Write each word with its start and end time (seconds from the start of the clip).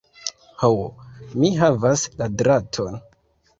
Ho, 0.63 0.69
mi 1.43 1.53
havas 1.61 2.07
la 2.23 2.33
draton! 2.43 3.01